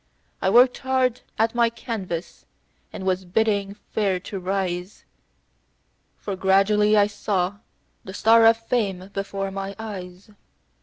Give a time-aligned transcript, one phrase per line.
[0.41, 2.47] I worked hard at my canvas,
[2.91, 5.05] and was bidding fair to rise,
[6.17, 7.57] For gradually I saw
[8.03, 10.31] the star of fame before my eyes.